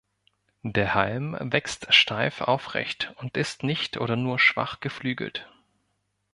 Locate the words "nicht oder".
3.61-4.15